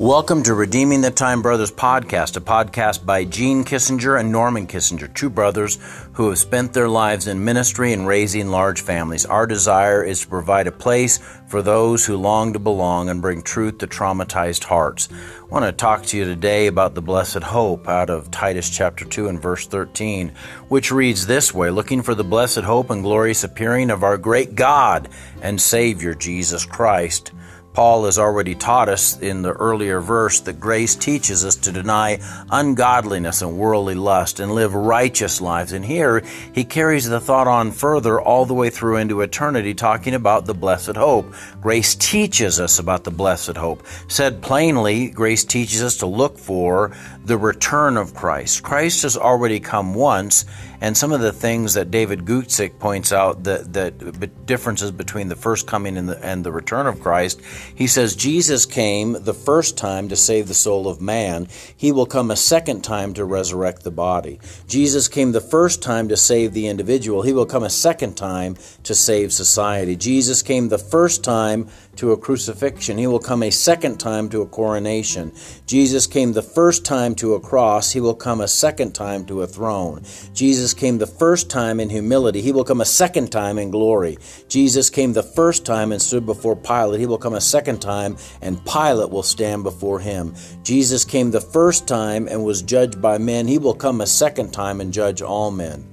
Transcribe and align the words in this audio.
Welcome 0.00 0.44
to 0.44 0.54
Redeeming 0.54 1.00
the 1.00 1.10
Time 1.10 1.42
Brothers 1.42 1.72
podcast, 1.72 2.36
a 2.36 2.40
podcast 2.40 3.04
by 3.04 3.24
Gene 3.24 3.64
Kissinger 3.64 4.20
and 4.20 4.30
Norman 4.30 4.68
Kissinger, 4.68 5.12
two 5.12 5.28
brothers 5.28 5.80
who 6.12 6.28
have 6.28 6.38
spent 6.38 6.72
their 6.72 6.88
lives 6.88 7.26
in 7.26 7.44
ministry 7.44 7.92
and 7.92 8.06
raising 8.06 8.46
large 8.46 8.80
families. 8.80 9.26
Our 9.26 9.44
desire 9.44 10.04
is 10.04 10.20
to 10.20 10.28
provide 10.28 10.68
a 10.68 10.72
place 10.72 11.18
for 11.48 11.62
those 11.62 12.06
who 12.06 12.16
long 12.16 12.52
to 12.52 12.60
belong 12.60 13.08
and 13.08 13.20
bring 13.20 13.42
truth 13.42 13.78
to 13.78 13.88
traumatized 13.88 14.62
hearts. 14.62 15.08
I 15.10 15.44
want 15.46 15.64
to 15.64 15.72
talk 15.72 16.04
to 16.04 16.16
you 16.16 16.24
today 16.24 16.68
about 16.68 16.94
the 16.94 17.02
blessed 17.02 17.42
hope 17.42 17.88
out 17.88 18.08
of 18.08 18.30
Titus 18.30 18.70
chapter 18.70 19.04
2 19.04 19.26
and 19.26 19.42
verse 19.42 19.66
13, 19.66 20.28
which 20.68 20.92
reads 20.92 21.26
this 21.26 21.52
way 21.52 21.70
Looking 21.70 22.02
for 22.02 22.14
the 22.14 22.22
blessed 22.22 22.60
hope 22.60 22.90
and 22.90 23.02
glorious 23.02 23.42
appearing 23.42 23.90
of 23.90 24.04
our 24.04 24.16
great 24.16 24.54
God 24.54 25.08
and 25.42 25.60
Savior, 25.60 26.14
Jesus 26.14 26.64
Christ 26.64 27.32
Paul 27.78 28.06
has 28.06 28.18
already 28.18 28.56
taught 28.56 28.88
us 28.88 29.16
in 29.20 29.42
the 29.42 29.52
earlier 29.52 30.00
verse 30.00 30.40
that 30.40 30.58
grace 30.58 30.96
teaches 30.96 31.44
us 31.44 31.54
to 31.54 31.70
deny 31.70 32.18
ungodliness 32.50 33.40
and 33.40 33.56
worldly 33.56 33.94
lust 33.94 34.40
and 34.40 34.50
live 34.50 34.74
righteous 34.74 35.40
lives. 35.40 35.70
And 35.70 35.84
here 35.84 36.24
he 36.52 36.64
carries 36.64 37.08
the 37.08 37.20
thought 37.20 37.46
on 37.46 37.70
further 37.70 38.20
all 38.20 38.46
the 38.46 38.52
way 38.52 38.68
through 38.68 38.96
into 38.96 39.20
eternity, 39.20 39.74
talking 39.74 40.14
about 40.14 40.44
the 40.44 40.54
blessed 40.54 40.96
hope. 40.96 41.32
Grace 41.60 41.94
teaches 41.94 42.58
us 42.58 42.80
about 42.80 43.04
the 43.04 43.12
blessed 43.12 43.56
hope. 43.56 43.86
Said 44.08 44.42
plainly, 44.42 45.08
grace 45.08 45.44
teaches 45.44 45.80
us 45.80 45.98
to 45.98 46.06
look 46.06 46.36
for 46.36 46.90
the 47.24 47.38
return 47.38 47.96
of 47.96 48.12
Christ. 48.12 48.64
Christ 48.64 49.02
has 49.02 49.16
already 49.16 49.60
come 49.60 49.94
once, 49.94 50.46
and 50.80 50.96
some 50.96 51.12
of 51.12 51.20
the 51.20 51.32
things 51.32 51.74
that 51.74 51.90
David 51.90 52.24
Guzik 52.24 52.78
points 52.78 53.12
out 53.12 53.44
that, 53.44 53.72
that 53.72 54.46
differences 54.46 54.92
between 54.92 55.28
the 55.28 55.36
first 55.36 55.66
coming 55.66 55.96
and 55.96 56.08
the, 56.08 56.24
and 56.24 56.44
the 56.44 56.52
return 56.52 56.86
of 56.86 57.00
Christ, 57.00 57.40
he 57.74 57.86
says 57.86 58.14
Jesus 58.14 58.64
came 58.64 59.16
the 59.24 59.34
first 59.34 59.76
time 59.76 60.08
to 60.08 60.16
save 60.16 60.46
the 60.46 60.54
soul 60.54 60.86
of 60.86 61.00
man. 61.00 61.48
He 61.76 61.90
will 61.90 62.06
come 62.06 62.30
a 62.30 62.36
second 62.36 62.82
time 62.82 63.14
to 63.14 63.24
resurrect 63.24 63.82
the 63.82 63.90
body. 63.90 64.40
Jesus 64.66 65.08
came 65.08 65.32
the 65.32 65.40
first 65.40 65.82
time 65.82 66.08
to 66.08 66.16
save 66.16 66.52
the 66.52 66.68
individual. 66.68 67.22
He 67.22 67.32
will 67.32 67.46
come 67.46 67.64
a 67.64 67.70
second 67.70 68.16
time 68.16 68.56
to 68.84 68.94
save 68.94 69.32
society. 69.32 69.96
Jesus 69.96 70.42
came 70.42 70.68
the 70.68 70.78
first 70.78 71.24
time 71.24 71.68
to 71.98 72.12
a 72.12 72.16
crucifixion. 72.16 72.96
He 72.96 73.06
will 73.06 73.18
come 73.18 73.42
a 73.42 73.50
second 73.50 73.98
time 73.98 74.28
to 74.30 74.42
a 74.42 74.46
coronation. 74.46 75.32
Jesus 75.66 76.06
came 76.06 76.32
the 76.32 76.42
first 76.42 76.84
time 76.84 77.14
to 77.16 77.34
a 77.34 77.40
cross. 77.40 77.92
He 77.92 78.00
will 78.00 78.14
come 78.14 78.40
a 78.40 78.48
second 78.48 78.92
time 78.92 79.26
to 79.26 79.42
a 79.42 79.46
throne. 79.46 80.02
Jesus 80.32 80.74
came 80.74 80.98
the 80.98 81.06
first 81.06 81.50
time 81.50 81.80
in 81.80 81.90
humility. 81.90 82.40
He 82.40 82.52
will 82.52 82.64
come 82.64 82.80
a 82.80 82.84
second 82.84 83.30
time 83.30 83.58
in 83.58 83.70
glory. 83.70 84.16
Jesus 84.48 84.90
came 84.90 85.12
the 85.12 85.22
first 85.22 85.66
time 85.66 85.90
and 85.90 86.00
stood 86.00 86.24
before 86.24 86.54
Pilate. 86.54 87.00
He 87.00 87.06
will 87.06 87.18
come 87.18 87.34
a 87.34 87.40
second 87.40 87.80
time 87.80 88.16
and 88.42 88.64
Pilate 88.64 89.10
will 89.10 89.24
stand 89.24 89.64
before 89.64 89.98
him. 89.98 90.34
Jesus 90.62 91.04
came 91.04 91.32
the 91.32 91.40
first 91.40 91.88
time 91.88 92.28
and 92.28 92.44
was 92.44 92.62
judged 92.62 93.02
by 93.02 93.18
men. 93.18 93.48
He 93.48 93.58
will 93.58 93.74
come 93.74 94.00
a 94.00 94.06
second 94.06 94.52
time 94.52 94.80
and 94.80 94.92
judge 94.92 95.20
all 95.20 95.50
men. 95.50 95.84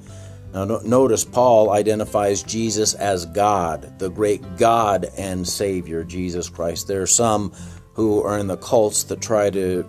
Now, 0.56 0.64
notice 0.64 1.26
Paul 1.26 1.72
identifies 1.72 2.42
Jesus 2.42 2.94
as 2.94 3.26
God, 3.26 4.00
the 4.00 4.10
great 4.10 4.56
God 4.56 5.06
and 5.18 5.46
Savior, 5.46 6.06
Jesus 6.06 6.48
Christ. 6.48 6.88
There 6.88 7.02
are 7.02 7.08
some 7.08 7.52
who 7.92 8.24
are 8.24 8.40
in 8.40 8.48
the 8.48 8.56
cults 8.56 9.04
that 9.04 9.20
try 9.20 9.50
to 9.50 9.84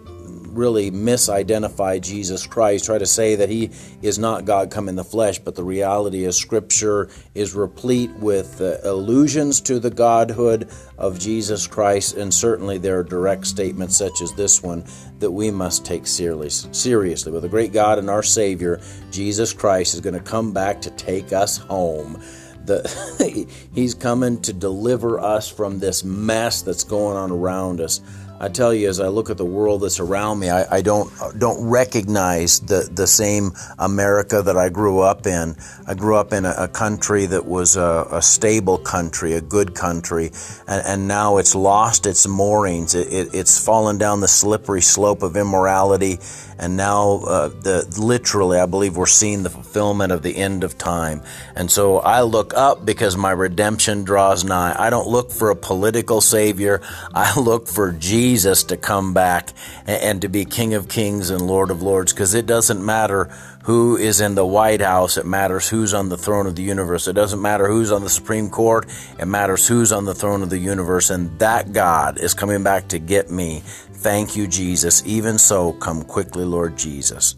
really 0.56 0.90
misidentify 0.90 2.00
Jesus 2.00 2.46
Christ, 2.46 2.86
try 2.86 2.98
to 2.98 3.06
say 3.06 3.36
that 3.36 3.48
he 3.48 3.70
is 4.02 4.18
not 4.18 4.44
God 4.44 4.70
come 4.70 4.88
in 4.88 4.96
the 4.96 5.04
flesh, 5.04 5.38
but 5.38 5.54
the 5.54 5.64
reality 5.64 6.24
is 6.24 6.36
Scripture 6.36 7.08
is 7.34 7.54
replete 7.54 8.10
with 8.12 8.60
uh, 8.60 8.78
allusions 8.82 9.60
to 9.62 9.78
the 9.78 9.90
Godhood 9.90 10.70
of 10.98 11.18
Jesus 11.18 11.66
Christ, 11.66 12.16
and 12.16 12.32
certainly 12.32 12.78
there 12.78 12.98
are 12.98 13.04
direct 13.04 13.46
statements 13.46 13.96
such 13.96 14.20
as 14.22 14.32
this 14.32 14.62
one 14.62 14.84
that 15.18 15.30
we 15.30 15.50
must 15.50 15.84
take 15.84 16.06
seriously. 16.06 16.72
Seriously, 16.72 17.32
with 17.32 17.44
a 17.44 17.48
great 17.48 17.72
God 17.72 17.98
and 17.98 18.10
our 18.10 18.22
Savior, 18.22 18.80
Jesus 19.10 19.52
Christ 19.52 19.94
is 19.94 20.00
going 20.00 20.14
to 20.14 20.20
come 20.20 20.52
back 20.52 20.80
to 20.82 20.90
take 20.90 21.32
us 21.32 21.56
home. 21.58 22.22
The, 22.64 23.46
he's 23.74 23.94
coming 23.94 24.42
to 24.42 24.52
deliver 24.52 25.20
us 25.20 25.48
from 25.48 25.78
this 25.78 26.02
mess 26.02 26.62
that's 26.62 26.84
going 26.84 27.16
on 27.16 27.30
around 27.30 27.80
us. 27.80 28.00
I 28.38 28.48
tell 28.48 28.74
you, 28.74 28.88
as 28.88 29.00
I 29.00 29.08
look 29.08 29.30
at 29.30 29.38
the 29.38 29.44
world 29.44 29.80
that's 29.80 29.98
around 29.98 30.40
me, 30.40 30.50
I, 30.50 30.76
I, 30.76 30.82
don't 30.82 31.10
don't 31.38 31.68
recognize 31.68 32.60
the 32.60 32.88
the 32.92 33.06
same 33.06 33.52
America 33.78 34.42
that 34.42 34.56
I 34.56 34.68
grew 34.68 35.00
up 35.00 35.26
in. 35.26 35.56
I 35.86 35.94
grew 35.94 36.16
up 36.16 36.32
in 36.32 36.44
a, 36.44 36.54
a 36.58 36.68
country 36.68 37.24
that 37.26 37.46
was 37.46 37.76
a, 37.76 38.06
a, 38.10 38.20
stable 38.20 38.76
country, 38.76 39.32
a 39.32 39.40
good 39.40 39.74
country, 39.74 40.32
and, 40.68 40.86
and 40.86 41.08
now 41.08 41.38
it's 41.38 41.54
lost 41.54 42.06
its 42.06 42.26
moorings. 42.26 42.94
It, 42.94 43.12
it, 43.12 43.34
it's 43.34 43.64
fallen 43.64 43.96
down 43.96 44.20
the 44.20 44.28
slippery 44.28 44.82
slope 44.82 45.22
of 45.22 45.36
immorality, 45.36 46.18
and 46.58 46.76
now 46.76 47.20
uh, 47.26 47.48
the 47.48 47.86
literally, 47.98 48.58
I 48.58 48.66
believe 48.66 48.96
we're 48.96 49.06
seeing 49.06 49.44
the 49.44 49.50
fulfillment 49.50 50.12
of 50.12 50.22
the 50.22 50.36
end 50.36 50.62
of 50.62 50.76
time. 50.76 51.22
And 51.54 51.70
so 51.70 51.98
I 51.98 52.22
look 52.22 52.52
up 52.54 52.84
because 52.84 53.16
my 53.16 53.30
redemption 53.30 54.04
draws 54.04 54.44
nigh. 54.44 54.74
I 54.78 54.90
don't 54.90 55.08
look 55.08 55.30
for 55.30 55.48
a 55.50 55.56
political 55.56 56.20
savior. 56.20 56.82
I 57.14 57.38
look 57.40 57.66
for 57.66 57.92
Jesus 57.92 58.25
Jesus 58.26 58.64
to 58.64 58.76
come 58.76 59.14
back 59.14 59.52
and 59.86 60.20
to 60.20 60.28
be 60.28 60.44
King 60.44 60.74
of 60.74 60.88
Kings 60.88 61.30
and 61.30 61.40
Lord 61.46 61.70
of 61.70 61.80
Lords 61.80 62.12
because 62.12 62.34
it 62.34 62.44
doesn't 62.44 62.84
matter 62.84 63.26
who 63.62 63.96
is 63.96 64.20
in 64.20 64.34
the 64.34 64.44
White 64.44 64.80
House. 64.80 65.16
It 65.16 65.26
matters 65.26 65.68
who's 65.68 65.94
on 65.94 66.08
the 66.08 66.16
throne 66.16 66.48
of 66.48 66.56
the 66.56 66.62
universe. 66.64 67.06
It 67.06 67.12
doesn't 67.12 67.40
matter 67.40 67.68
who's 67.68 67.92
on 67.92 68.02
the 68.02 68.08
Supreme 68.08 68.50
Court. 68.50 68.88
It 69.20 69.26
matters 69.26 69.68
who's 69.68 69.92
on 69.92 70.06
the 70.06 70.14
throne 70.14 70.42
of 70.42 70.50
the 70.50 70.58
universe. 70.58 71.08
And 71.08 71.38
that 71.38 71.72
God 71.72 72.18
is 72.18 72.34
coming 72.34 72.64
back 72.64 72.88
to 72.88 72.98
get 72.98 73.30
me. 73.30 73.62
Thank 73.92 74.34
you, 74.34 74.48
Jesus. 74.48 75.06
Even 75.06 75.38
so, 75.38 75.74
come 75.74 76.02
quickly, 76.02 76.44
Lord 76.44 76.76
Jesus. 76.76 77.36